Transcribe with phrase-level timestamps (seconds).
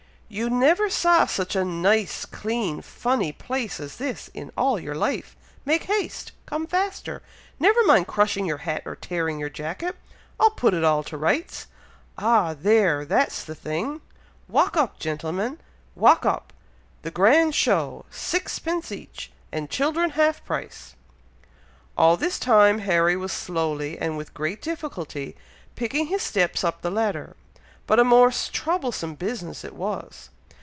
[0.33, 5.35] "You never saw such a nice, clean, funny place as this, in all your life!
[5.65, 6.31] make haste!
[6.45, 7.21] come faster!
[7.59, 9.97] never mind crushing your hat or tearing your jacket,
[10.39, 11.67] I'll put it all to rights.
[12.17, 12.53] Ah!
[12.57, 13.03] there!
[13.03, 13.99] that's the thing!
[14.47, 15.59] walk up, gentlemen!
[15.95, 16.53] walk up!
[17.01, 18.05] the grand show!
[18.09, 20.95] sixpence each, and children half price!"
[21.97, 25.35] All this time, Harry was slowly, and with great difficulty,
[25.75, 27.35] picking his steps up the ladder,
[27.87, 30.29] but a most troublesome business it was!